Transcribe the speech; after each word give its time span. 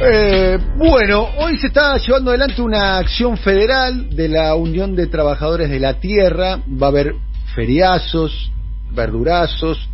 Eh, 0.00 0.58
bueno, 0.76 1.28
hoy 1.38 1.58
se 1.58 1.66
está 1.66 1.96
llevando 1.98 2.30
adelante 2.30 2.62
una 2.62 2.98
acción 2.98 3.36
federal 3.36 4.14
de 4.14 4.28
la 4.28 4.54
Unión 4.54 4.94
de 4.94 5.08
Trabajadores 5.08 5.70
de 5.70 5.80
la 5.80 5.94
Tierra. 5.94 6.60
Va 6.80 6.86
a 6.86 6.90
haber 6.90 7.14
feriazos, 7.56 8.52
verdurazos, 8.92 9.88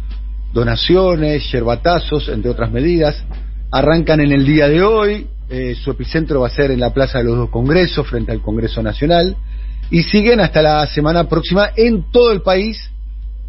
donaciones, 0.53 1.51
yerbatazos, 1.51 2.29
entre 2.29 2.51
otras 2.51 2.71
medidas. 2.71 3.17
Arrancan 3.71 4.21
en 4.21 4.33
el 4.33 4.45
día 4.45 4.69
de 4.69 4.83
hoy. 4.83 5.27
Eh, 5.49 5.75
su 5.75 5.93
epicentro 5.93 6.41
va 6.41 6.49
a 6.49 6.51
ser 6.51 6.71
en 6.71 6.81
la 6.81 6.93
Plaza 6.93 7.19
de 7.19 7.25
los 7.25 7.37
Dos 7.37 7.51
Congresos, 7.51 8.07
frente 8.07 8.31
al 8.31 8.43
Congreso 8.43 8.83
Nacional. 8.83 9.35
Y 9.91 10.03
siguen 10.03 10.39
hasta 10.41 10.61
la 10.61 10.87
semana 10.87 11.31
próxima 11.31 11.71
en 11.77 12.11
todo 12.11 12.31
el 12.31 12.43
país 12.43 12.91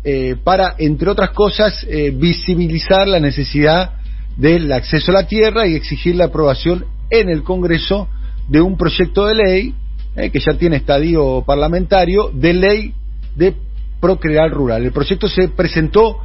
eh, 0.05 0.37
para, 0.41 0.75
entre 0.77 1.09
otras 1.09 1.31
cosas, 1.31 1.85
eh, 1.89 2.13
visibilizar 2.15 3.09
la 3.09 3.19
necesidad 3.19 3.95
del 4.37 4.71
acceso 4.71 5.11
a 5.11 5.15
la 5.21 5.27
tierra 5.27 5.67
y 5.67 5.75
exigir 5.75 6.15
la 6.15 6.25
aprobación 6.25 6.85
en 7.09 7.29
el 7.29 7.43
Congreso 7.43 8.07
de 8.47 8.61
un 8.61 8.77
proyecto 8.77 9.25
de 9.25 9.35
ley 9.35 9.73
eh, 10.15 10.29
que 10.29 10.39
ya 10.39 10.57
tiene 10.57 10.77
estadio 10.77 11.43
parlamentario 11.45 12.31
de 12.33 12.53
ley 12.53 12.93
de 13.35 13.53
procrear 13.99 14.51
rural. 14.51 14.83
El 14.83 14.91
proyecto 14.91 15.27
se 15.27 15.49
presentó 15.49 16.19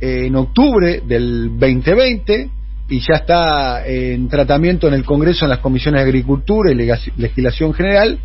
en 0.00 0.36
octubre 0.36 1.02
del 1.06 1.50
2020 1.58 2.50
y 2.88 3.00
ya 3.00 3.14
está 3.14 3.86
en 3.86 4.28
tratamiento 4.28 4.88
en 4.88 4.94
el 4.94 5.04
Congreso 5.04 5.46
en 5.46 5.50
las 5.50 5.60
comisiones 5.60 6.02
de 6.02 6.08
Agricultura 6.08 6.70
y 6.70 6.74
Legislación 7.16 7.72
General, 7.72 8.18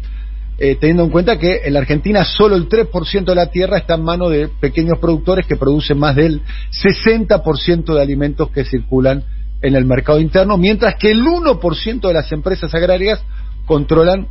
eh, 0.60 0.76
teniendo 0.76 1.04
en 1.04 1.10
cuenta 1.10 1.40
que 1.40 1.62
en 1.64 1.74
la 1.74 1.80
Argentina 1.80 2.26
solo 2.26 2.56
el 2.56 2.68
3% 2.68 3.24
de 3.24 3.36
la 3.36 3.48
tierra 3.48 3.78
está 3.78 3.96
en 3.96 4.04
manos 4.04 4.32
de 4.32 4.50
pequeños 4.50 5.00
productores 5.00 5.46
que 5.46 5.56
producen 5.56 5.98
más 5.98 6.16
del 6.16 6.42
60% 6.72 7.94
de 7.94 8.02
alimentos 8.02 8.52
que 8.52 8.66
circulan 8.66 9.24
en 9.62 9.76
el 9.76 9.86
mercado 9.86 10.20
interno, 10.20 10.58
mientras 10.58 10.96
que 10.96 11.12
el 11.12 11.24
1% 11.24 12.08
de 12.08 12.14
las 12.14 12.32
empresas 12.32 12.74
agrarias 12.76 13.22
controlan 13.66 14.28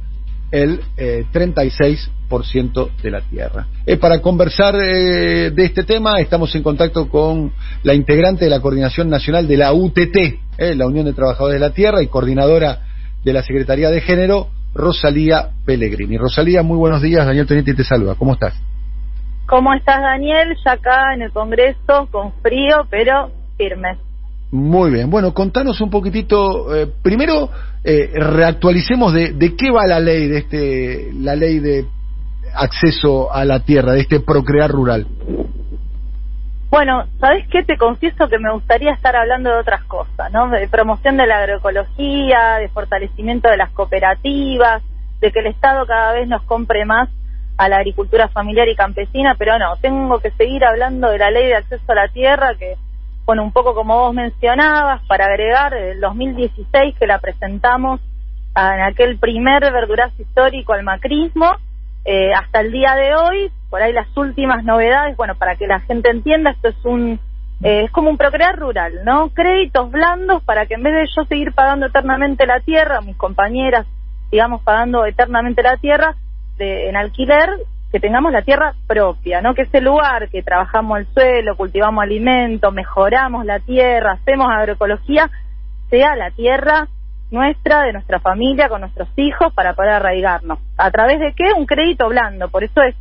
el 0.50 0.80
eh, 0.96 1.24
36% 1.32 2.90
de 3.02 3.10
la 3.10 3.20
tierra. 3.20 3.66
Eh, 3.86 3.96
para 3.96 4.20
conversar 4.20 4.74
eh, 4.76 5.50
de 5.50 5.64
este 5.64 5.84
tema 5.84 6.20
estamos 6.20 6.54
en 6.54 6.62
contacto 6.62 7.08
con 7.08 7.52
la 7.82 7.94
integrante 7.94 8.44
de 8.44 8.50
la 8.50 8.60
Coordinación 8.60 9.08
Nacional 9.10 9.46
de 9.46 9.56
la 9.56 9.72
UTT, 9.72 10.16
la 10.58 10.86
Unión 10.86 11.04
de 11.06 11.12
Trabajadores 11.12 11.60
de 11.60 11.66
la 11.66 11.72
Tierra, 11.72 12.02
y 12.02 12.08
coordinadora 12.08 12.82
de 13.24 13.32
la 13.32 13.42
Secretaría 13.42 13.90
de 13.90 14.00
Género, 14.00 14.48
Rosalía 14.74 15.50
Pellegrini. 15.64 16.16
Rosalía, 16.18 16.62
muy 16.62 16.76
buenos 16.76 17.02
días. 17.02 17.26
Daniel 17.26 17.46
Teniente 17.46 17.74
te 17.74 17.84
saluda. 17.84 18.14
¿Cómo 18.14 18.34
estás? 18.34 18.54
¿Cómo 19.46 19.72
estás, 19.74 20.00
Daniel? 20.00 20.56
Ya 20.64 20.72
acá 20.72 21.14
en 21.14 21.22
el 21.22 21.32
Congreso, 21.32 22.08
con 22.10 22.32
frío, 22.42 22.86
pero 22.90 23.30
firme. 23.56 23.98
Muy 24.50 24.90
bien. 24.90 25.10
Bueno, 25.10 25.32
contanos 25.32 25.80
un 25.80 25.90
poquitito. 25.90 26.74
Eh, 26.74 26.86
primero, 27.02 27.50
eh, 27.84 28.10
reactualicemos 28.14 29.12
de, 29.12 29.32
de 29.32 29.56
qué 29.56 29.70
va 29.70 29.86
la 29.86 30.00
ley 30.00 30.28
de 30.28 30.38
este, 30.38 31.12
la 31.14 31.34
ley 31.34 31.58
de 31.58 31.86
acceso 32.54 33.32
a 33.32 33.44
la 33.44 33.60
tierra, 33.60 33.92
de 33.92 34.00
este 34.00 34.20
procrear 34.20 34.70
rural. 34.70 35.06
Bueno, 36.70 37.06
¿sabes 37.18 37.48
qué? 37.48 37.62
Te 37.62 37.78
confieso 37.78 38.28
que 38.28 38.38
me 38.38 38.52
gustaría 38.52 38.92
estar 38.92 39.16
hablando 39.16 39.50
de 39.50 39.60
otras 39.60 39.84
cosas, 39.84 40.30
¿no? 40.32 40.50
De 40.50 40.68
promoción 40.68 41.16
de 41.16 41.26
la 41.26 41.38
agroecología, 41.38 42.56
de 42.56 42.68
fortalecimiento 42.68 43.48
de 43.48 43.56
las 43.56 43.70
cooperativas, 43.70 44.82
de 45.20 45.32
que 45.32 45.38
el 45.38 45.46
Estado 45.46 45.86
cada 45.86 46.12
vez 46.12 46.28
nos 46.28 46.42
compre 46.42 46.84
más 46.84 47.08
a 47.56 47.70
la 47.70 47.76
agricultura 47.78 48.28
familiar 48.28 48.68
y 48.68 48.76
campesina, 48.76 49.34
pero 49.38 49.58
no, 49.58 49.76
tengo 49.80 50.20
que 50.20 50.30
seguir 50.32 50.62
hablando 50.64 51.08
de 51.10 51.18
la 51.18 51.30
ley 51.30 51.46
de 51.46 51.56
acceso 51.56 51.90
a 51.90 51.94
la 51.94 52.08
tierra, 52.08 52.54
que, 52.54 52.76
bueno, 53.24 53.42
un 53.42 53.52
poco 53.52 53.74
como 53.74 53.98
vos 53.98 54.14
mencionabas, 54.14 55.02
para 55.06 55.24
agregar 55.24 55.72
el 55.72 56.00
2016 56.00 56.96
que 56.98 57.06
la 57.06 57.18
presentamos 57.18 58.00
en 58.54 58.80
aquel 58.82 59.18
primer 59.18 59.62
verdurazo 59.72 60.20
histórico 60.20 60.74
al 60.74 60.84
macrismo, 60.84 61.50
eh, 62.04 62.32
hasta 62.34 62.60
el 62.60 62.72
día 62.72 62.94
de 62.94 63.14
hoy, 63.14 63.52
por 63.70 63.82
ahí 63.82 63.92
las 63.92 64.08
últimas 64.16 64.64
novedades, 64.64 65.16
bueno, 65.16 65.34
para 65.34 65.56
que 65.56 65.66
la 65.66 65.80
gente 65.80 66.10
entienda, 66.10 66.50
esto 66.50 66.68
es 66.68 66.84
un 66.84 67.20
eh, 67.62 67.84
es 67.84 67.90
como 67.90 68.08
un 68.08 68.16
procrear 68.16 68.56
rural, 68.56 69.00
¿no? 69.04 69.30
Créditos 69.30 69.90
blandos 69.90 70.44
para 70.44 70.66
que 70.66 70.74
en 70.74 70.82
vez 70.84 70.94
de 70.94 71.06
yo 71.14 71.24
seguir 71.24 71.52
pagando 71.52 71.86
eternamente 71.86 72.46
la 72.46 72.60
tierra, 72.60 73.00
mis 73.00 73.16
compañeras 73.16 73.84
sigamos 74.30 74.62
pagando 74.62 75.04
eternamente 75.04 75.62
la 75.62 75.76
tierra 75.76 76.14
de, 76.56 76.88
en 76.88 76.96
alquiler, 76.96 77.48
que 77.90 77.98
tengamos 77.98 78.30
la 78.32 78.42
tierra 78.42 78.74
propia, 78.86 79.40
¿no? 79.40 79.54
Que 79.54 79.62
ese 79.62 79.80
lugar 79.80 80.28
que 80.28 80.42
trabajamos 80.42 80.98
el 80.98 81.06
suelo, 81.14 81.56
cultivamos 81.56 82.02
alimentos, 82.02 82.72
mejoramos 82.72 83.44
la 83.44 83.58
tierra, 83.58 84.12
hacemos 84.12 84.46
agroecología, 84.50 85.28
sea 85.90 86.14
la 86.14 86.30
tierra 86.30 86.86
nuestra, 87.30 87.82
de 87.82 87.92
nuestra 87.92 88.20
familia, 88.20 88.68
con 88.68 88.82
nuestros 88.82 89.08
hijos, 89.16 89.52
para 89.54 89.74
poder 89.74 89.92
arraigarnos. 89.92 90.58
¿A 90.76 90.90
través 90.90 91.18
de 91.18 91.32
qué? 91.34 91.52
Un 91.56 91.66
crédito 91.66 92.08
blando, 92.08 92.48
por 92.48 92.64
eso 92.64 92.82
es 92.82 92.94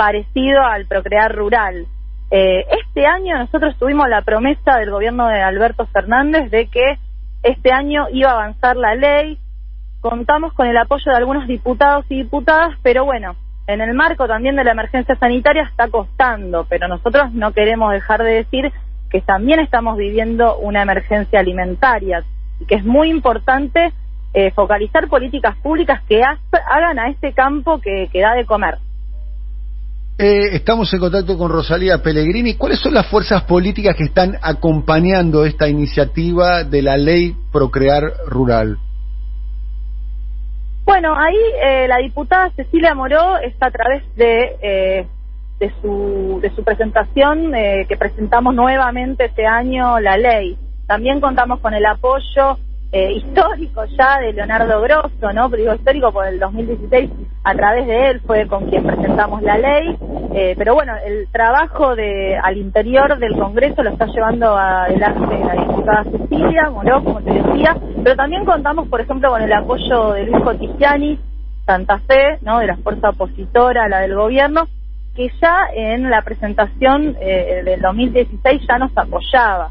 parecido 0.00 0.62
al 0.62 0.86
procrear 0.86 1.30
rural. 1.36 1.84
Eh, 2.30 2.64
este 2.80 3.04
año 3.04 3.36
nosotros 3.36 3.76
tuvimos 3.78 4.08
la 4.08 4.22
promesa 4.22 4.78
del 4.78 4.90
gobierno 4.90 5.28
de 5.28 5.42
Alberto 5.42 5.84
Fernández 5.88 6.50
de 6.50 6.68
que 6.68 6.96
este 7.42 7.70
año 7.70 8.06
iba 8.10 8.30
a 8.30 8.32
avanzar 8.32 8.78
la 8.78 8.94
ley, 8.94 9.38
contamos 10.00 10.54
con 10.54 10.66
el 10.66 10.78
apoyo 10.78 11.04
de 11.04 11.18
algunos 11.18 11.46
diputados 11.46 12.06
y 12.08 12.22
diputadas, 12.22 12.78
pero 12.82 13.04
bueno, 13.04 13.36
en 13.66 13.82
el 13.82 13.92
marco 13.92 14.26
también 14.26 14.56
de 14.56 14.64
la 14.64 14.72
emergencia 14.72 15.16
sanitaria 15.16 15.64
está 15.64 15.88
costando, 15.88 16.64
pero 16.66 16.88
nosotros 16.88 17.30
no 17.34 17.52
queremos 17.52 17.92
dejar 17.92 18.22
de 18.22 18.36
decir 18.36 18.72
que 19.10 19.20
también 19.20 19.60
estamos 19.60 19.98
viviendo 19.98 20.56
una 20.60 20.80
emergencia 20.80 21.40
alimentaria 21.40 22.24
y 22.58 22.64
que 22.64 22.76
es 22.76 22.86
muy 22.86 23.10
importante 23.10 23.92
eh, 24.32 24.50
focalizar 24.52 25.08
políticas 25.08 25.56
públicas 25.56 26.00
que 26.08 26.22
hagan 26.22 26.98
a 26.98 27.10
este 27.10 27.34
campo 27.34 27.82
que, 27.82 28.08
que 28.10 28.22
da 28.22 28.32
de 28.32 28.46
comer. 28.46 28.78
Eh, 30.22 30.54
estamos 30.54 30.92
en 30.92 31.00
contacto 31.00 31.38
con 31.38 31.50
Rosalía 31.50 32.02
Pellegrini. 32.02 32.52
¿Cuáles 32.52 32.78
son 32.78 32.92
las 32.92 33.06
fuerzas 33.06 33.44
políticas 33.44 33.96
que 33.96 34.04
están 34.04 34.36
acompañando 34.42 35.46
esta 35.46 35.66
iniciativa 35.66 36.62
de 36.62 36.82
la 36.82 36.98
ley 36.98 37.34
Procrear 37.50 38.02
Rural? 38.26 38.76
Bueno, 40.84 41.14
ahí 41.16 41.38
eh, 41.64 41.88
la 41.88 41.96
diputada 41.96 42.50
Cecilia 42.50 42.94
Moró 42.94 43.38
está 43.38 43.68
a 43.68 43.70
través 43.70 44.14
de, 44.16 44.56
eh, 44.60 45.06
de, 45.58 45.72
su, 45.80 46.38
de 46.42 46.54
su 46.54 46.64
presentación 46.64 47.54
eh, 47.54 47.86
que 47.88 47.96
presentamos 47.96 48.54
nuevamente 48.54 49.24
este 49.24 49.46
año 49.46 50.00
la 50.00 50.18
ley. 50.18 50.58
También 50.86 51.22
contamos 51.22 51.60
con 51.60 51.72
el 51.72 51.86
apoyo 51.86 52.58
eh, 52.92 53.12
histórico 53.12 53.84
ya 53.96 54.18
de 54.18 54.32
Leonardo 54.32 54.80
Grosso, 54.80 55.32
¿no? 55.32 55.48
Pero 55.48 55.62
digo 55.62 55.74
histórico 55.74 56.12
por 56.12 56.26
el 56.26 56.40
2016, 56.40 57.10
a 57.44 57.54
través 57.54 57.86
de 57.86 58.10
él 58.10 58.20
fue 58.26 58.48
con 58.48 58.68
quien 58.68 58.84
presentamos 58.84 59.42
la 59.42 59.58
ley. 59.58 59.96
Eh, 60.34 60.54
pero 60.58 60.74
bueno, 60.74 60.94
el 61.04 61.28
trabajo 61.30 61.94
de 61.94 62.36
al 62.36 62.56
interior 62.56 63.18
del 63.18 63.36
Congreso 63.36 63.82
lo 63.82 63.90
está 63.90 64.06
llevando 64.06 64.56
adelante 64.56 65.38
la 65.38 65.54
diputada 65.54 66.04
Cecilia 66.04 66.70
Moró, 66.70 67.04
como 67.04 67.20
te 67.22 67.32
decía, 67.32 67.76
pero 68.02 68.16
también 68.16 68.44
contamos, 68.44 68.88
por 68.88 69.00
ejemplo, 69.00 69.30
con 69.30 69.42
el 69.42 69.52
apoyo 69.52 70.12
de 70.12 70.24
Luis 70.24 70.42
Cotigiani, 70.42 71.18
Santa 71.66 71.98
Fe, 72.00 72.38
¿no? 72.42 72.58
De 72.58 72.66
la 72.66 72.76
fuerza 72.76 73.10
opositora, 73.10 73.88
la 73.88 74.00
del 74.00 74.16
gobierno, 74.16 74.66
que 75.14 75.30
ya 75.40 75.68
en 75.74 76.10
la 76.10 76.22
presentación 76.22 77.16
eh, 77.20 77.62
del 77.64 77.80
2016 77.80 78.62
ya 78.68 78.78
nos 78.78 78.96
apoyaba. 78.96 79.70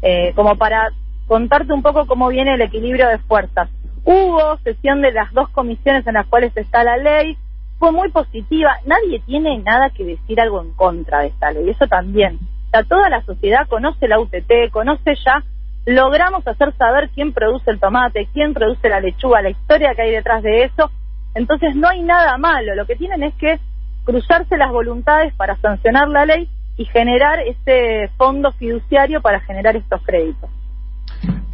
Eh, 0.00 0.32
como 0.36 0.56
para 0.56 0.90
contarte 1.28 1.72
un 1.72 1.82
poco 1.82 2.06
cómo 2.06 2.28
viene 2.28 2.54
el 2.54 2.62
equilibrio 2.62 3.06
de 3.06 3.18
fuerzas. 3.18 3.68
Hubo 4.04 4.56
sesión 4.64 5.02
de 5.02 5.12
las 5.12 5.32
dos 5.32 5.50
comisiones 5.50 6.06
en 6.06 6.14
las 6.14 6.26
cuales 6.26 6.56
está 6.56 6.82
la 6.82 6.96
ley, 6.96 7.36
fue 7.78 7.92
muy 7.92 8.10
positiva, 8.10 8.78
nadie 8.86 9.20
tiene 9.20 9.58
nada 9.58 9.90
que 9.90 10.04
decir 10.04 10.40
algo 10.40 10.62
en 10.62 10.72
contra 10.72 11.20
de 11.20 11.28
esta 11.28 11.52
ley, 11.52 11.68
eso 11.68 11.86
también. 11.86 12.38
O 12.74 12.84
toda 12.84 13.08
la 13.08 13.22
sociedad 13.22 13.68
conoce 13.68 14.08
la 14.08 14.18
UTT, 14.18 14.70
conoce 14.72 15.14
ya, 15.24 15.44
logramos 15.86 16.46
hacer 16.46 16.74
saber 16.76 17.10
quién 17.14 17.32
produce 17.32 17.70
el 17.70 17.78
tomate, 17.78 18.28
quién 18.32 18.54
produce 18.54 18.88
la 18.88 19.00
lechuga, 19.00 19.42
la 19.42 19.50
historia 19.50 19.94
que 19.94 20.02
hay 20.02 20.10
detrás 20.10 20.42
de 20.42 20.64
eso, 20.64 20.90
entonces 21.34 21.76
no 21.76 21.88
hay 21.88 22.02
nada 22.02 22.36
malo, 22.38 22.74
lo 22.74 22.86
que 22.86 22.96
tienen 22.96 23.22
es 23.22 23.34
que 23.34 23.60
cruzarse 24.04 24.56
las 24.56 24.72
voluntades 24.72 25.34
para 25.34 25.56
sancionar 25.56 26.08
la 26.08 26.24
ley 26.24 26.48
y 26.78 26.84
generar 26.86 27.40
ese 27.40 28.08
fondo 28.16 28.52
fiduciario 28.52 29.20
para 29.20 29.40
generar 29.40 29.76
estos 29.76 30.02
créditos. 30.02 30.50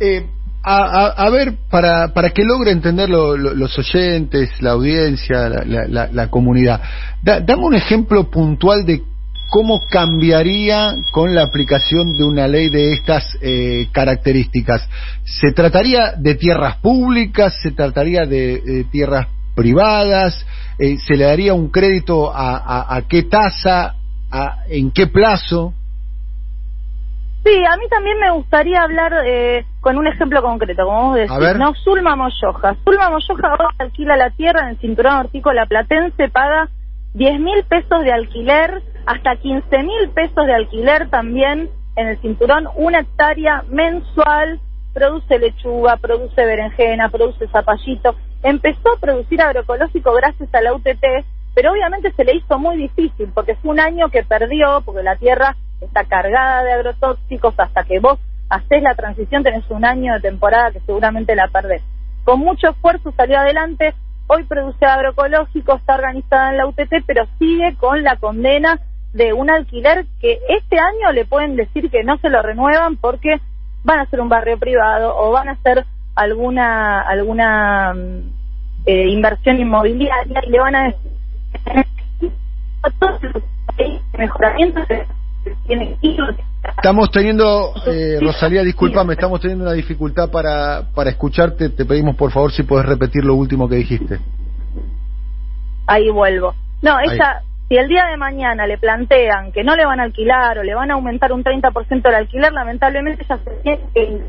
Eh, 0.01 0.27
a, 0.67 1.29
ver, 1.31 1.57
para, 1.71 2.15
para 2.15 2.31
que 2.31 2.43
logre 2.43 2.71
entender 2.71 3.11
lo, 3.11 3.37
lo, 3.37 3.53
los 3.53 3.79
oyentes, 3.79 4.51
la 4.63 4.71
audiencia, 4.71 5.49
la, 5.49 6.31
comunidad, 6.31 6.81
da, 7.23 7.41
dame 7.41 7.65
un 7.65 7.75
ejemplo 7.75 8.31
puntual 8.31 8.87
de 8.87 9.03
cómo 9.51 9.83
cambiaría 9.91 10.95
con 11.13 11.35
la 11.35 11.43
aplicación 11.43 12.17
de 12.17 12.25
una 12.25 12.49
ley 12.49 12.71
de 12.71 12.95
estas 12.95 13.37
eh, 13.43 13.89
características. 13.93 14.89
¿Se 15.25 15.53
trataría 15.53 16.15
de 16.17 16.35
tierras 16.35 16.79
públicas? 16.79 17.55
¿Se 17.63 17.73
trataría 17.73 18.25
de, 18.25 18.87
tierras 18.91 19.29
privadas? 19.55 20.47
Eh, 20.79 20.97
¿Se 21.07 21.15
le 21.15 21.25
daría 21.25 21.53
un 21.53 21.69
crédito 21.69 22.35
a, 22.35 22.57
a, 22.57 22.97
a 22.97 23.03
qué 23.03 23.25
tasa? 23.25 23.97
¿En 24.69 24.91
qué 24.91 25.07
plazo? 25.07 25.75
Sí, 27.45 27.63
a 27.71 27.77
mí 27.77 27.87
también 27.91 28.19
me 28.19 28.31
gustaría 28.31 28.83
hablar 28.83 29.13
eh, 29.27 29.67
con 29.83 29.99
un 29.99 30.07
ejemplo 30.07 30.41
concreto, 30.43 30.87
como 30.87 31.09
vos 31.09 31.17
decís, 31.17 31.59
¿no? 31.59 31.75
Zulma 31.75 32.17
Moyoja. 32.17 32.75
Zulma 32.85 33.11
Moyoja 33.11 33.49
ahora 33.49 33.69
alquila 33.79 34.17
la 34.17 34.31
tierra 34.31 34.63
en 34.63 34.69
el 34.69 34.79
cinturón 34.79 35.19
hortícola 35.19 35.67
platense, 35.67 36.31
paga 36.31 36.71
10 37.13 37.41
mil 37.41 37.63
pesos 37.65 38.03
de 38.03 38.13
alquiler, 38.13 38.83
hasta 39.05 39.37
15 39.37 39.79
mil 39.83 40.09
pesos 40.15 40.47
de 40.47 40.55
alquiler 40.55 41.11
también 41.11 41.69
en 41.97 42.09
el 42.09 42.19
cinturón, 42.23 42.67
una 42.77 43.01
hectárea 43.01 43.63
mensual, 43.69 44.59
produce 44.95 45.39
lechuga, 45.39 45.99
produce 45.99 46.47
berenjena, 46.47 47.11
produce 47.11 47.47
zapallito. 47.49 48.15
Empezó 48.43 48.95
a 48.97 49.01
producir 49.01 49.43
agroecológico 49.43 50.15
gracias 50.15 50.49
a 50.55 50.63
la 50.63 50.73
UTT, 50.73 51.05
pero 51.55 51.73
obviamente 51.73 52.11
se 52.13 52.25
le 52.25 52.37
hizo 52.37 52.59
muy 52.59 52.79
difícil 52.79 53.31
porque 53.35 53.55
fue 53.57 53.73
un 53.73 53.81
año 53.81 54.09
que 54.09 54.23
perdió, 54.23 54.81
porque 54.85 55.03
la 55.03 55.17
tierra 55.17 55.57
está 55.85 56.05
cargada 56.05 56.63
de 56.63 56.73
agrotóxicos, 56.73 57.55
hasta 57.59 57.85
que 57.85 58.01
vos 58.01 58.19
haces 58.49 58.83
la 58.83 58.95
transición 58.95 59.43
tenés 59.43 59.69
un 59.71 59.85
año 59.85 60.15
de 60.15 60.21
temporada 60.21 60.71
que 60.71 60.81
seguramente 60.81 61.35
la 61.35 61.49
perdés. 61.49 61.83
Con 62.25 62.41
mucho 62.41 62.71
esfuerzo 62.71 63.13
salió 63.17 63.39
adelante, 63.39 63.95
hoy 64.27 64.45
produce 64.45 64.85
agroecológico, 64.85 65.75
está 65.77 65.95
organizada 65.95 66.51
en 66.51 66.57
la 66.59 66.67
UTT, 66.67 67.05
pero 67.07 67.27
sigue 67.39 67.77
con 67.77 68.03
la 68.03 68.17
condena 68.17 68.81
de 69.13 69.33
un 69.33 69.51
alquiler 69.51 70.07
que 70.21 70.41
este 70.49 70.79
año 70.79 71.13
le 71.13 71.25
pueden 71.25 71.57
decir 71.57 71.91
que 71.91 72.03
no 72.03 72.19
se 72.19 72.29
lo 72.31 72.43
renuevan 72.43 72.97
porque 72.97 73.37
van 73.85 74.01
a 74.01 74.07
ser 74.07 74.21
un 74.21 74.29
barrio 74.29 74.59
privado 74.59 75.17
o 75.17 75.31
van 75.31 75.49
a 75.49 75.53
hacer 75.53 75.85
alguna 76.17 77.01
alguna 77.01 77.95
mm, 77.95 78.31
eh, 78.87 79.09
inversión 79.09 79.61
inmobiliaria 79.61 80.41
y 80.45 80.51
le 80.51 80.59
van 80.59 80.75
a 80.75 80.85
decir 80.85 81.15
Estamos 86.77 87.11
teniendo, 87.11 87.75
eh, 87.87 88.19
Rosalía, 88.21 88.63
discúlpame, 88.63 89.15
estamos 89.15 89.41
teniendo 89.41 89.65
una 89.65 89.75
dificultad 89.75 90.31
para, 90.31 90.83
para 90.95 91.11
escucharte. 91.11 91.71
Te 91.71 91.85
pedimos, 91.85 92.17
por 92.17 92.31
favor, 92.31 92.53
si 92.53 92.63
puedes 92.63 92.87
repetir 92.87 93.25
lo 93.25 93.35
último 93.35 93.69
que 93.69 93.77
dijiste. 93.77 94.19
Ahí 95.87 96.09
vuelvo. 96.11 96.55
No, 96.83 96.99
ella, 97.01 97.43
si 97.69 97.77
el 97.77 97.89
día 97.89 98.07
de 98.07 98.17
mañana 98.17 98.67
le 98.67 98.79
plantean 98.79 99.53
que 99.53 99.65
no 99.65 99.77
le 99.77 99.85
van 99.85 100.01
a 100.01 100.05
alquilar 100.05 100.59
o 100.59 100.63
le 100.63 100.75
van 100.75 100.91
a 100.91 100.95
aumentar 100.95 101.33
un 101.33 101.45
30% 101.45 102.09
el 102.09 102.15
alquiler, 102.15 102.53
lamentablemente 102.53 103.25
ya 103.29 103.39
se 103.39 103.51
tiene 103.63 103.81
que 103.95 104.21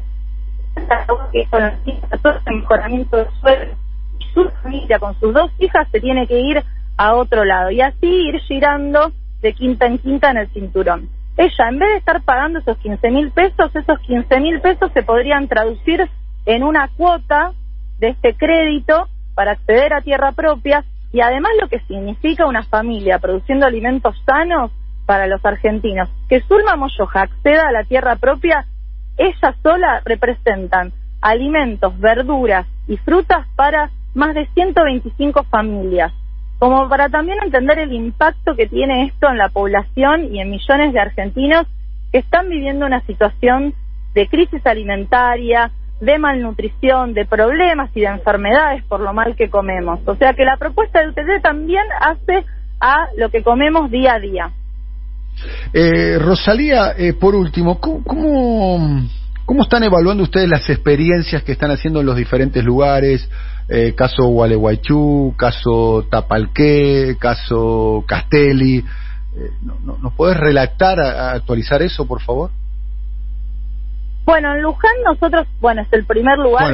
con 1.49 1.63
el 1.63 2.55
mejoramiento 2.55 3.17
del 3.17 3.27
suelo 3.41 3.73
y 4.19 4.33
su 4.33 4.49
familia 4.61 4.99
con 4.99 5.17
sus 5.19 5.33
dos 5.33 5.51
hijas 5.59 5.87
se 5.91 5.99
tiene 5.99 6.27
que 6.27 6.39
ir 6.39 6.63
a 6.97 7.15
otro 7.15 7.45
lado 7.45 7.71
y 7.71 7.81
así 7.81 8.07
ir 8.07 8.39
girando 8.41 9.11
de 9.45 9.53
quinta 9.53 9.85
en 9.85 9.99
quinta 9.99 10.31
en 10.31 10.37
el 10.37 10.49
cinturón. 10.49 11.07
Ella, 11.37 11.69
en 11.69 11.77
vez 11.77 11.89
de 11.91 11.97
estar 11.97 12.23
pagando 12.23 12.57
esos 12.57 12.77
15 12.79 13.11
mil 13.11 13.29
pesos, 13.29 13.75
esos 13.75 13.99
15 13.99 14.39
mil 14.39 14.59
pesos 14.59 14.91
se 14.91 15.03
podrían 15.03 15.47
traducir 15.47 16.09
en 16.47 16.63
una 16.63 16.89
cuota 16.97 17.53
de 17.99 18.09
este 18.09 18.33
crédito 18.35 19.07
para 19.35 19.51
acceder 19.51 19.93
a 19.93 20.01
tierra 20.01 20.31
propia 20.31 20.83
y 21.13 21.21
además 21.21 21.51
lo 21.61 21.67
que 21.67 21.79
significa 21.81 22.47
una 22.47 22.63
familia 22.63 23.19
produciendo 23.19 23.67
alimentos 23.67 24.15
sanos 24.25 24.71
para 25.05 25.27
los 25.27 25.45
argentinos. 25.45 26.09
Que 26.27 26.41
Zulma 26.41 26.75
Moyoja 26.75 27.21
acceda 27.21 27.67
a 27.67 27.71
la 27.71 27.83
tierra 27.83 28.15
propia, 28.15 28.65
ella 29.15 29.55
sola 29.61 30.01
representan 30.05 30.91
alimentos, 31.21 31.99
verduras 31.99 32.65
y 32.87 32.97
frutas 32.97 33.45
para 33.55 33.91
más 34.15 34.33
de 34.33 34.47
125 34.55 35.43
familias 35.43 36.11
como 36.65 36.89
para 36.89 37.09
también 37.09 37.37
entender 37.43 37.77
el 37.77 37.93
impacto 37.93 38.55
que 38.55 38.65
tiene 38.65 39.03
esto 39.05 39.29
en 39.29 39.37
la 39.37 39.49
población 39.49 40.33
y 40.33 40.39
en 40.39 40.49
millones 40.49 40.93
de 40.93 40.99
argentinos 40.99 41.67
que 42.11 42.17
están 42.17 42.49
viviendo 42.49 42.87
una 42.87 43.05
situación 43.05 43.75
de 44.15 44.27
crisis 44.27 44.65
alimentaria, 44.65 45.69
de 46.01 46.17
malnutrición, 46.17 47.13
de 47.13 47.25
problemas 47.25 47.91
y 47.93 48.01
de 48.01 48.07
enfermedades 48.07 48.83
por 48.85 48.99
lo 48.99 49.13
mal 49.13 49.35
que 49.35 49.47
comemos. 49.47 49.99
O 50.07 50.15
sea 50.15 50.33
que 50.33 50.43
la 50.43 50.57
propuesta 50.57 51.01
de 51.01 51.09
UTT 51.09 51.43
también 51.43 51.83
hace 52.01 52.43
a 52.79 53.09
lo 53.15 53.29
que 53.29 53.43
comemos 53.43 53.91
día 53.91 54.15
a 54.15 54.19
día. 54.19 54.51
Eh, 55.71 56.17
Rosalía, 56.17 56.93
eh, 56.97 57.13
por 57.13 57.35
último, 57.35 57.79
¿cómo, 57.79 59.07
¿cómo 59.45 59.61
están 59.61 59.83
evaluando 59.83 60.23
ustedes 60.23 60.49
las 60.49 60.67
experiencias 60.67 61.43
que 61.43 61.51
están 61.51 61.69
haciendo 61.69 61.99
en 61.99 62.07
los 62.07 62.15
diferentes 62.15 62.63
lugares? 62.63 63.29
Eh, 63.67 63.95
caso 63.95 64.25
Gualeguaychú, 64.27 65.33
caso 65.37 66.05
Tapalqué, 66.09 67.17
caso 67.19 68.03
Castelli. 68.07 68.77
Eh, 68.77 69.51
no, 69.61 69.97
¿Nos 69.97 70.13
podés 70.13 70.37
relatar, 70.37 70.99
a, 70.99 71.31
actualizar 71.31 71.81
eso, 71.81 72.07
por 72.07 72.21
favor? 72.21 72.51
Bueno, 74.25 74.53
en 74.53 74.61
Luján 74.61 74.95
nosotros, 75.03 75.47
bueno, 75.61 75.81
es 75.81 75.93
el 75.93 76.05
primer 76.05 76.37
lugar 76.39 76.73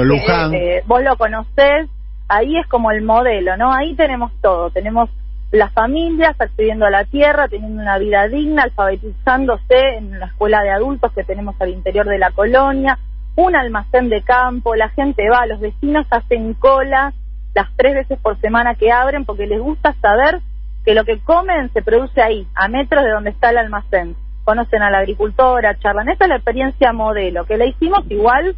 que 0.51 0.77
eh, 0.77 0.83
vos 0.85 1.03
lo 1.03 1.17
conocés, 1.17 1.89
ahí 2.29 2.57
es 2.57 2.67
como 2.67 2.91
el 2.91 3.01
modelo, 3.01 3.57
¿no? 3.57 3.73
Ahí 3.73 3.93
tenemos 3.95 4.31
todo, 4.41 4.69
tenemos 4.69 5.09
las 5.51 5.73
familias 5.73 6.39
accediendo 6.39 6.85
a 6.85 6.89
la 6.89 7.03
tierra, 7.03 7.49
teniendo 7.49 7.81
una 7.81 7.97
vida 7.97 8.27
digna, 8.27 8.63
alfabetizándose 8.63 9.97
en 9.97 10.17
la 10.17 10.27
escuela 10.27 10.61
de 10.61 10.69
adultos 10.69 11.11
que 11.13 11.25
tenemos 11.25 11.55
al 11.59 11.69
interior 11.69 12.05
de 12.07 12.19
la 12.19 12.31
colonia, 12.31 12.97
un 13.35 13.55
almacén 13.55 14.09
de 14.09 14.21
campo, 14.21 14.75
la 14.75 14.89
gente 14.89 15.29
va, 15.29 15.45
los 15.45 15.59
vecinos 15.59 16.05
hacen 16.09 16.53
cola 16.53 17.13
las 17.53 17.67
tres 17.75 17.95
veces 17.95 18.19
por 18.19 18.39
semana 18.39 18.75
que 18.75 18.91
abren 18.91 19.25
porque 19.25 19.47
les 19.47 19.59
gusta 19.59 19.93
saber 20.01 20.41
que 20.85 20.93
lo 20.93 21.03
que 21.03 21.19
comen 21.19 21.71
se 21.73 21.81
produce 21.81 22.21
ahí, 22.21 22.47
a 22.55 22.67
metros 22.67 23.03
de 23.03 23.11
donde 23.11 23.29
está 23.31 23.49
el 23.49 23.57
almacén. 23.57 24.15
Conocen 24.43 24.81
a 24.81 24.89
la 24.89 24.99
agricultora, 24.99 25.77
charlan. 25.77 26.09
Esta 26.09 26.25
es 26.25 26.29
la 26.29 26.35
experiencia 26.37 26.93
modelo, 26.93 27.45
que 27.45 27.57
la 27.57 27.65
hicimos 27.65 27.99
igual 28.09 28.55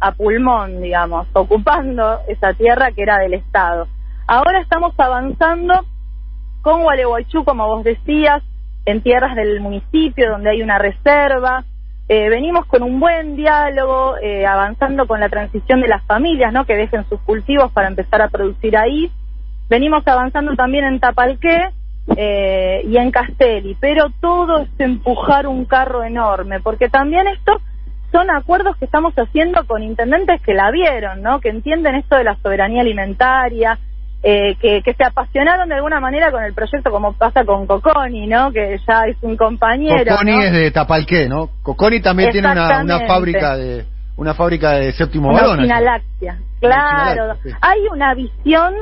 a 0.00 0.12
pulmón, 0.12 0.80
digamos, 0.80 1.26
ocupando 1.32 2.20
esa 2.28 2.52
tierra 2.54 2.92
que 2.92 3.02
era 3.02 3.18
del 3.18 3.34
Estado. 3.34 3.88
Ahora 4.26 4.60
estamos 4.60 4.94
avanzando 4.98 5.74
con 6.62 6.82
Gualeguaychú, 6.82 7.44
como 7.44 7.66
vos 7.66 7.84
decías, 7.84 8.42
en 8.86 9.02
tierras 9.02 9.34
del 9.34 9.60
municipio 9.60 10.30
donde 10.30 10.50
hay 10.50 10.62
una 10.62 10.78
reserva, 10.78 11.64
eh, 12.08 12.28
venimos 12.28 12.66
con 12.66 12.82
un 12.82 13.00
buen 13.00 13.34
diálogo, 13.34 14.16
eh, 14.18 14.44
avanzando 14.44 15.06
con 15.06 15.20
la 15.20 15.30
transición 15.30 15.80
de 15.80 15.88
las 15.88 16.04
familias, 16.04 16.52
¿no? 16.52 16.66
Que 16.66 16.76
dejen 16.76 17.08
sus 17.08 17.20
cultivos 17.20 17.72
para 17.72 17.88
empezar 17.88 18.20
a 18.20 18.28
producir 18.28 18.76
ahí. 18.76 19.10
Venimos 19.70 20.06
avanzando 20.06 20.54
también 20.54 20.84
en 20.84 21.00
Tapalqué 21.00 21.70
eh, 22.16 22.82
y 22.86 22.98
en 22.98 23.10
Castelli, 23.10 23.76
pero 23.80 24.10
todo 24.20 24.58
es 24.58 24.68
empujar 24.78 25.46
un 25.46 25.64
carro 25.64 26.04
enorme, 26.04 26.60
porque 26.60 26.90
también 26.90 27.26
esto 27.26 27.52
son 28.12 28.30
acuerdos 28.30 28.76
que 28.76 28.84
estamos 28.84 29.14
haciendo 29.14 29.66
con 29.66 29.82
intendentes 29.82 30.42
que 30.42 30.52
la 30.52 30.70
vieron, 30.70 31.22
¿no? 31.22 31.40
Que 31.40 31.48
entienden 31.48 31.94
esto 31.94 32.16
de 32.16 32.24
la 32.24 32.36
soberanía 32.42 32.82
alimentaria, 32.82 33.78
eh, 34.26 34.56
que, 34.58 34.94
se 34.94 35.04
apasionaron 35.04 35.68
de 35.68 35.74
alguna 35.74 36.00
manera 36.00 36.30
con 36.32 36.42
el 36.42 36.54
proyecto, 36.54 36.90
como 36.90 37.12
pasa 37.12 37.44
con 37.44 37.66
Coconi, 37.66 38.26
¿no? 38.26 38.50
Que 38.52 38.80
ya 38.88 39.02
es 39.06 39.18
un 39.20 39.36
compañero. 39.36 40.02
Coconi 40.16 40.44
es 40.44 40.52
de 40.52 40.70
Tapalqué, 40.70 41.28
¿no? 41.28 41.50
Coconi 41.62 42.00
también 42.00 42.30
tiene 42.32 42.50
una, 42.50 43.00
fábrica 43.06 43.54
de 43.54 43.84
una 44.16 44.32
fábrica 44.32 44.70
de 44.72 44.92
séptimo 44.92 45.28
una 45.28 45.50
Una 45.50 45.80
láctea, 45.80 46.38
claro. 46.58 47.36
Hay 47.60 47.80
una 47.92 48.14
visión 48.14 48.74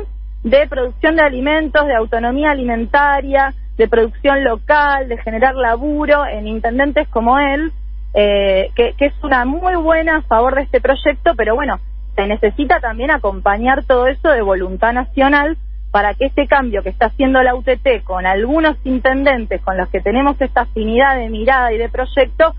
de 0.44 0.68
producción 0.68 1.16
de 1.16 1.22
alimentos, 1.22 1.86
de 1.88 1.96
autonomía 1.96 2.52
alimentaria, 2.52 3.52
de 3.76 3.88
producción 3.88 4.44
local, 4.44 5.08
de 5.08 5.18
generar 5.18 5.56
laburo 5.56 6.24
en 6.24 6.46
intendentes 6.46 7.08
como 7.08 7.40
él, 7.40 7.72
eh, 8.14 8.70
que, 8.76 8.94
que 8.96 9.06
es 9.06 9.14
una 9.24 9.44
muy 9.44 9.74
buena 9.74 10.18
a 10.18 10.22
favor 10.22 10.54
de 10.54 10.62
este 10.62 10.80
proyecto, 10.80 11.32
pero 11.36 11.56
bueno, 11.56 11.80
se 12.14 12.26
necesita 12.26 12.80
también 12.80 13.10
acompañar 13.10 13.84
todo 13.84 14.06
eso 14.06 14.28
de 14.28 14.42
voluntad 14.42 14.92
nacional 14.92 15.56
para 15.90 16.14
que 16.14 16.26
este 16.26 16.46
cambio 16.46 16.82
que 16.82 16.88
está 16.88 17.06
haciendo 17.06 17.42
la 17.42 17.54
UTT 17.54 18.02
con 18.04 18.26
algunos 18.26 18.76
intendentes 18.84 19.60
con 19.62 19.76
los 19.76 19.88
que 19.90 20.00
tenemos 20.00 20.40
esta 20.40 20.62
afinidad 20.62 21.16
de 21.16 21.28
mirada 21.28 21.72
y 21.72 21.78
de 21.78 21.88
proyecto 21.88 22.54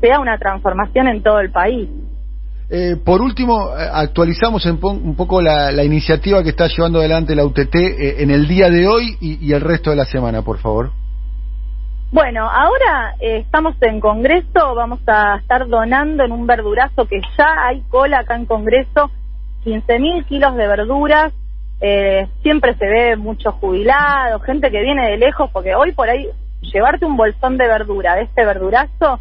sea 0.00 0.20
una 0.20 0.38
transformación 0.38 1.08
en 1.08 1.22
todo 1.22 1.40
el 1.40 1.50
país. 1.50 1.88
Eh, 2.70 2.96
por 3.02 3.20
último, 3.20 3.70
eh, 3.70 3.88
actualizamos 3.92 4.64
un 4.66 5.14
poco 5.16 5.40
la, 5.40 5.84
iniciativa 5.84 6.42
que 6.42 6.50
está 6.50 6.66
llevando 6.66 6.98
adelante 6.98 7.34
la 7.34 7.44
UTT 7.44 7.74
eh, 7.74 8.22
en 8.22 8.30
el 8.30 8.48
día 8.48 8.68
de 8.68 8.86
hoy 8.86 9.16
y 9.20 9.52
el 9.52 9.60
resto 9.60 9.90
de 9.90 9.96
la 9.96 10.04
semana, 10.04 10.42
por 10.42 10.58
favor. 10.58 11.03
Bueno, 12.14 12.48
ahora 12.48 13.16
eh, 13.18 13.38
estamos 13.38 13.74
en 13.80 13.98
Congreso, 13.98 14.76
vamos 14.76 15.00
a 15.08 15.38
estar 15.38 15.66
donando 15.66 16.22
en 16.22 16.30
un 16.30 16.46
verdurazo 16.46 17.06
que 17.06 17.20
ya 17.36 17.66
hay 17.66 17.80
cola 17.90 18.20
acá 18.20 18.36
en 18.36 18.46
Congreso, 18.46 19.10
15 19.64 19.98
mil 19.98 20.24
kilos 20.26 20.54
de 20.54 20.68
verduras, 20.68 21.32
eh, 21.80 22.28
siempre 22.40 22.76
se 22.76 22.86
ve 22.86 23.16
mucho 23.16 23.50
jubilado, 23.50 24.38
gente 24.38 24.70
que 24.70 24.80
viene 24.80 25.10
de 25.10 25.16
lejos, 25.16 25.50
porque 25.52 25.74
hoy 25.74 25.90
por 25.90 26.08
ahí 26.08 26.28
llevarte 26.60 27.04
un 27.04 27.16
bolsón 27.16 27.58
de 27.58 27.66
verdura 27.66 28.14
de 28.14 28.22
este 28.22 28.46
verdurazo 28.46 29.18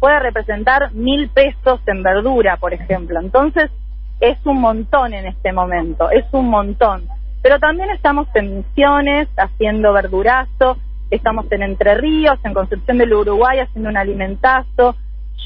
puede 0.00 0.18
representar 0.20 0.94
mil 0.94 1.28
pesos 1.28 1.82
en 1.84 2.02
verdura, 2.02 2.56
por 2.56 2.72
ejemplo. 2.72 3.20
Entonces, 3.20 3.70
es 4.18 4.38
un 4.46 4.62
montón 4.62 5.12
en 5.12 5.26
este 5.26 5.52
momento, 5.52 6.10
es 6.10 6.24
un 6.32 6.48
montón. 6.48 7.02
Pero 7.42 7.58
también 7.58 7.90
estamos 7.90 8.28
en 8.32 8.56
misiones, 8.56 9.28
haciendo 9.36 9.92
verdurazo, 9.92 10.78
estamos 11.10 11.50
en 11.50 11.62
Entre 11.62 11.94
Ríos, 11.94 12.38
en 12.44 12.54
Concepción 12.54 12.98
del 12.98 13.12
Uruguay 13.12 13.58
haciendo 13.58 13.90
un 13.90 13.96
alimentazo, 13.96 14.96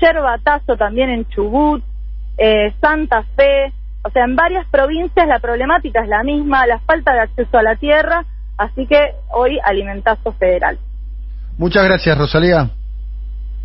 Yerbatazo 0.00 0.76
también 0.76 1.11
en 1.11 1.26
Chubut, 1.28 1.83
eh, 2.38 2.75
Santa 2.80 3.23
Fe, 3.37 3.73
o 4.02 4.11
sea, 4.11 4.25
en 4.25 4.37
varias 4.37 4.66
provincias 4.68 5.26
la 5.26 5.38
problemática 5.38 6.02
es 6.02 6.09
la 6.09 6.23
misma, 6.23 6.66
la 6.66 6.78
falta 6.80 7.12
de 7.14 7.21
acceso 7.21 7.56
a 7.56 7.62
la 7.62 7.76
tierra, 7.76 8.25
así 8.59 8.87
que 8.87 9.14
hoy 9.30 9.59
alimentazo 9.64 10.33
federal. 10.33 10.78
Muchas 11.56 11.85
gracias, 11.85 12.18
Rosalía. 12.18 12.71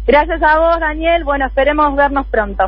Gracias 0.05 0.41
a 0.41 0.59
vos, 0.59 0.79
Daniel. 0.79 1.23
Bueno, 1.23 1.47
esperemos 1.47 1.95
vernos 1.95 2.25
pronto. 2.27 2.65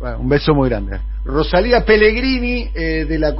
Bueno, 0.00 0.18
un 0.18 0.28
beso 0.28 0.54
muy 0.54 0.68
grande. 0.68 0.98
Rosalía 1.24 1.84
Pellegrini, 1.84 2.70
eh, 2.74 3.04
de 3.06 3.18
la 3.18 3.34